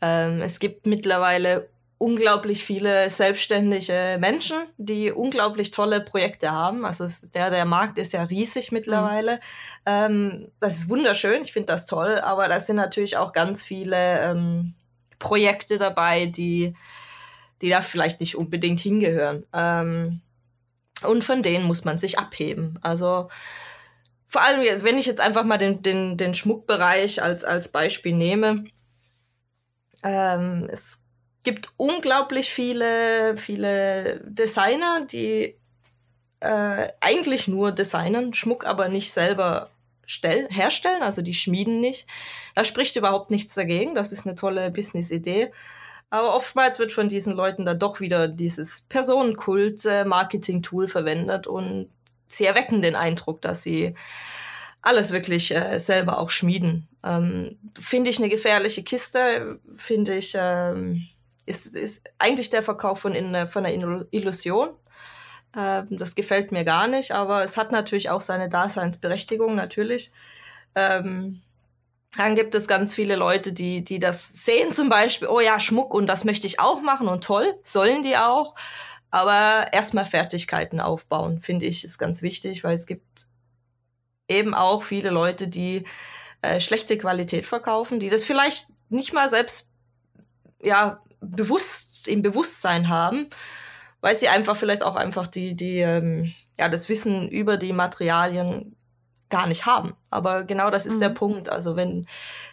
[0.00, 6.84] ähm, es gibt mittlerweile unglaublich viele selbstständige Menschen, die unglaublich tolle Projekte haben.
[6.84, 9.36] Also es, der, der Markt ist ja riesig mittlerweile.
[9.36, 9.40] Mhm.
[9.86, 14.20] Ähm, das ist wunderschön, ich finde das toll, aber da sind natürlich auch ganz viele
[14.20, 14.74] ähm,
[15.18, 16.74] Projekte dabei, die,
[17.62, 19.46] die da vielleicht nicht unbedingt hingehören.
[19.54, 20.20] Ähm,
[21.02, 22.78] und von denen muss man sich abheben.
[22.82, 23.28] Also
[24.28, 28.64] vor allem, wenn ich jetzt einfach mal den, den, den Schmuckbereich als, als Beispiel nehme,
[30.02, 31.02] ähm, es
[31.46, 35.54] gibt unglaublich viele, viele Designer, die
[36.40, 39.70] äh, eigentlich nur designen, Schmuck aber nicht selber
[40.06, 42.08] stell, herstellen, also die schmieden nicht.
[42.56, 45.52] Da spricht überhaupt nichts dagegen, das ist eine tolle Business-Idee.
[46.10, 51.90] Aber oftmals wird von diesen Leuten da doch wieder dieses Personenkult-Marketing-Tool verwendet und
[52.26, 53.94] sie erwecken den Eindruck, dass sie
[54.82, 56.88] alles wirklich äh, selber auch schmieden.
[57.04, 61.06] Ähm, finde ich eine gefährliche Kiste, finde ich ähm,
[61.46, 64.70] ist, ist eigentlich der Verkauf von, in, von einer Illusion.
[65.56, 70.12] Ähm, das gefällt mir gar nicht, aber es hat natürlich auch seine Daseinsberechtigung, natürlich.
[70.74, 71.40] Ähm,
[72.16, 75.94] dann gibt es ganz viele Leute, die, die das sehen, zum Beispiel, oh ja, Schmuck
[75.94, 78.54] und das möchte ich auch machen und toll, sollen die auch.
[79.10, 83.26] Aber erstmal Fertigkeiten aufbauen, finde ich, ist ganz wichtig, weil es gibt
[84.28, 85.84] eben auch viele Leute, die
[86.42, 89.72] äh, schlechte Qualität verkaufen, die das vielleicht nicht mal selbst
[90.62, 93.28] ja, bewusst, im Bewusstsein haben,
[94.00, 98.76] weil sie einfach vielleicht auch einfach die, die, ähm, ja, das Wissen über die Materialien
[99.28, 99.94] gar nicht haben.
[100.10, 101.00] Aber genau das ist mhm.
[101.00, 101.48] der Punkt.
[101.48, 102.06] Also wenn,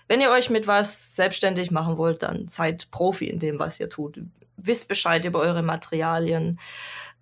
[0.07, 3.89] wenn ihr euch mit was selbstständig machen wollt, dann seid Profi in dem, was ihr
[3.89, 4.19] tut.
[4.57, 6.59] Wisst Bescheid über eure Materialien,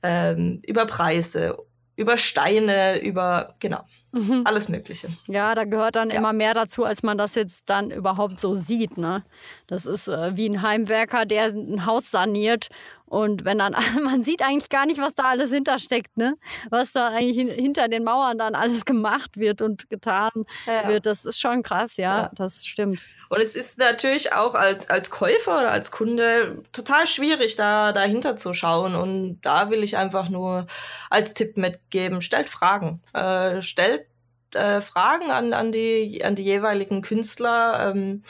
[0.04, 1.58] ähm, über Preise,
[1.96, 3.84] über Steine, über, genau.
[4.12, 4.42] Mhm.
[4.46, 5.08] Alles Mögliche.
[5.28, 6.18] Ja, da gehört dann ja.
[6.18, 8.98] immer mehr dazu, als man das jetzt dann überhaupt so sieht.
[8.98, 9.24] Ne?
[9.68, 12.70] Das ist äh, wie ein Heimwerker, der ein Haus saniert
[13.12, 16.38] und wenn dann, man sieht eigentlich gar nicht, was da alles hintersteckt, ne?
[16.70, 20.32] Was da eigentlich hinter den Mauern dann alles gemacht wird und getan
[20.66, 20.88] ja.
[20.88, 21.06] wird.
[21.06, 23.02] Das ist schon krass, ja, ja, das stimmt.
[23.28, 28.38] Und es ist natürlich auch als, als Käufer oder als Kunde total schwierig, da dahinter
[28.38, 28.96] zu schauen.
[28.96, 30.68] Und da will ich einfach nur
[31.10, 33.02] als Tipp mitgeben, stellt Fragen.
[33.12, 34.06] Äh, stellt
[34.54, 37.92] äh, Fragen an, an, die, an die jeweiligen Künstler.
[37.92, 38.24] Ähm,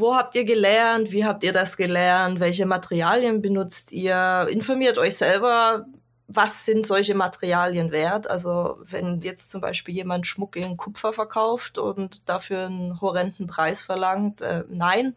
[0.00, 1.12] wo habt ihr gelernt?
[1.12, 2.40] Wie habt ihr das gelernt?
[2.40, 4.48] Welche Materialien benutzt ihr?
[4.50, 5.86] Informiert euch selber,
[6.32, 8.28] was sind solche Materialien wert?
[8.28, 13.82] Also wenn jetzt zum Beispiel jemand Schmuck in Kupfer verkauft und dafür einen horrenden Preis
[13.82, 15.16] verlangt, äh, nein.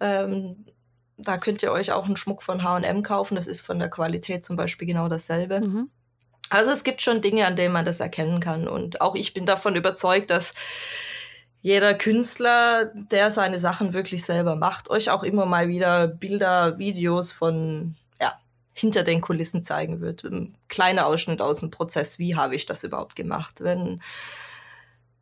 [0.00, 0.66] Ähm,
[1.16, 3.36] da könnt ihr euch auch einen Schmuck von H&M kaufen.
[3.36, 5.60] Das ist von der Qualität zum Beispiel genau dasselbe.
[5.60, 5.90] Mhm.
[6.50, 8.66] Also es gibt schon Dinge, an denen man das erkennen kann.
[8.66, 10.54] Und auch ich bin davon überzeugt, dass
[11.60, 17.32] jeder Künstler, der seine Sachen wirklich selber macht, euch auch immer mal wieder Bilder, Videos
[17.32, 18.38] von ja,
[18.72, 20.24] hinter den Kulissen zeigen wird.
[20.24, 23.60] Ein kleiner Ausschnitt aus dem Prozess, wie habe ich das überhaupt gemacht.
[23.60, 24.00] Wenn,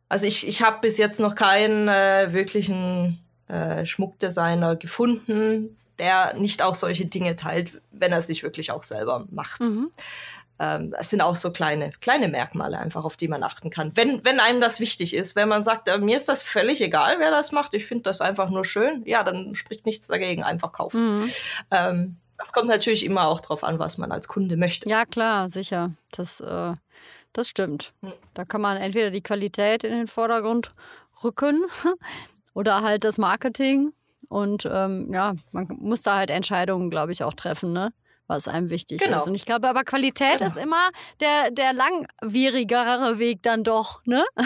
[0.09, 6.61] also ich, ich habe bis jetzt noch keinen äh, wirklichen äh, Schmuckdesigner gefunden, der nicht
[6.61, 9.61] auch solche Dinge teilt, wenn er sich wirklich auch selber macht.
[9.61, 9.89] Mhm
[10.59, 13.95] ähm, es sind auch so kleine, kleine Merkmale einfach, auf die man achten kann.
[13.95, 17.19] Wenn, wenn einem das wichtig ist, wenn man sagt, äh, mir ist das völlig egal,
[17.19, 20.71] wer das macht, ich finde das einfach nur schön, ja, dann spricht nichts dagegen, einfach
[20.71, 21.19] kaufen.
[21.19, 21.31] Mhm.
[21.71, 24.89] Ähm, das kommt natürlich immer auch drauf an, was man als Kunde möchte.
[24.89, 25.91] Ja, klar, sicher.
[26.11, 26.73] Das, äh,
[27.33, 27.93] das stimmt.
[28.01, 28.13] Mhm.
[28.33, 30.71] Da kann man entweder die Qualität in den Vordergrund
[31.23, 31.65] rücken
[32.53, 33.93] oder halt das Marketing.
[34.29, 37.93] Und ähm, ja, man muss da halt Entscheidungen, glaube ich, auch treffen, ne?
[38.27, 39.17] Was einem wichtig genau.
[39.17, 39.27] ist.
[39.27, 40.47] Und ich glaube, aber Qualität genau.
[40.47, 44.23] ist immer der, der langwierigere Weg dann doch, ne?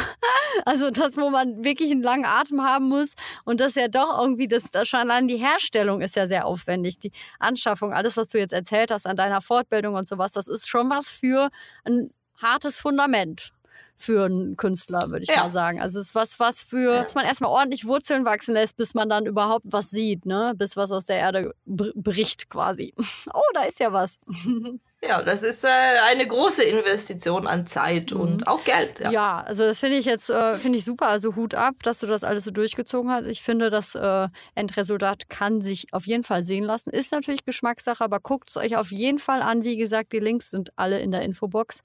[0.65, 3.15] Also das, wo man wirklich einen langen Atem haben muss
[3.45, 6.99] und das ja doch irgendwie, das, das schon allein die Herstellung ist ja sehr aufwendig.
[6.99, 10.67] Die Anschaffung, alles, was du jetzt erzählt hast an deiner Fortbildung und sowas, das ist
[10.67, 11.49] schon was für
[11.85, 13.53] ein hartes Fundament
[14.01, 15.43] für einen Künstler, würde ich ja.
[15.43, 15.79] mal sagen.
[15.79, 17.03] Also es ist was, was für, ja.
[17.03, 20.53] dass man erstmal ordentlich Wurzeln wachsen lässt, bis man dann überhaupt was sieht, ne?
[20.55, 22.93] Bis was aus der Erde bricht quasi.
[23.33, 24.19] Oh, da ist ja was.
[25.03, 28.19] Ja, das ist äh, eine große Investition an Zeit mhm.
[28.19, 28.99] und auch Geld.
[28.99, 31.07] Ja, ja also das finde ich jetzt äh, finde ich super.
[31.07, 33.25] Also Hut ab, dass du das alles so durchgezogen hast.
[33.25, 36.91] Ich finde, das äh, Endresultat kann sich auf jeden Fall sehen lassen.
[36.91, 39.63] Ist natürlich Geschmackssache, aber guckt es euch auf jeden Fall an.
[39.63, 41.81] Wie gesagt, die Links sind alle in der Infobox.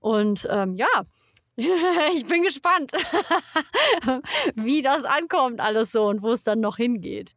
[0.00, 0.88] Und ähm, ja,
[2.14, 2.92] ich bin gespannt,
[4.54, 7.34] wie das ankommt alles so und wo es dann noch hingeht.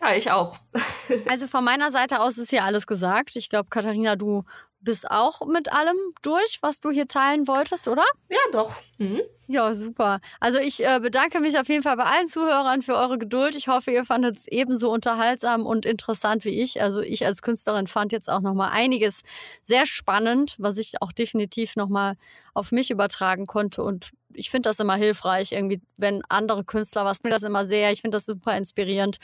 [0.00, 0.58] Ja, ich auch.
[1.28, 3.34] also von meiner Seite aus ist hier alles gesagt.
[3.36, 4.44] Ich glaube, Katharina, du
[4.80, 8.04] bist auch mit allem durch, was du hier teilen wolltest, oder?
[8.28, 8.76] Ja, doch.
[8.98, 9.22] Mhm.
[9.48, 10.20] Ja, super.
[10.38, 13.56] Also ich äh, bedanke mich auf jeden Fall bei allen Zuhörern für eure Geduld.
[13.56, 16.82] Ich hoffe, ihr fandet es ebenso unterhaltsam und interessant wie ich.
[16.82, 19.22] Also ich als Künstlerin fand jetzt auch noch mal einiges
[19.62, 22.16] sehr spannend, was ich auch definitiv noch mal
[22.56, 27.22] auf mich übertragen konnte und ich finde das immer hilfreich, irgendwie, wenn andere Künstler was,
[27.22, 29.16] mir das immer sehr, ich finde das super inspirierend.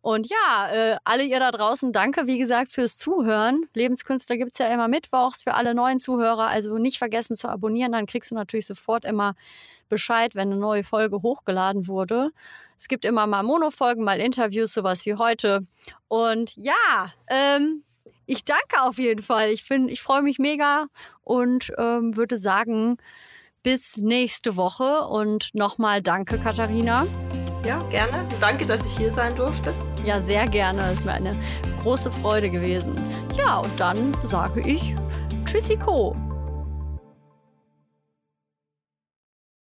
[0.00, 3.64] Und ja, äh, alle ihr da draußen, danke, wie gesagt, fürs Zuhören.
[3.74, 7.92] Lebenskünstler gibt es ja immer mittwochs für alle neuen Zuhörer, also nicht vergessen zu abonnieren,
[7.92, 9.34] dann kriegst du natürlich sofort immer
[9.88, 12.30] Bescheid, wenn eine neue Folge hochgeladen wurde.
[12.76, 15.66] Es gibt immer mal Monofolgen, mal Interviews, sowas wie heute.
[16.08, 17.82] Und ja, ähm,
[18.30, 19.50] ich danke auf jeden Fall.
[19.50, 20.86] Ich, ich freue mich mega
[21.24, 22.96] und ähm, würde sagen,
[23.64, 27.06] bis nächste Woche und nochmal danke, Katharina.
[27.64, 28.26] Ja, gerne.
[28.40, 29.74] Danke, dass ich hier sein durfte.
[30.06, 30.82] Ja, sehr gerne.
[30.92, 31.36] Es ist mir eine
[31.82, 32.94] große Freude gewesen.
[33.36, 34.94] Ja, und dann sage ich
[35.44, 36.14] Tschüssiko.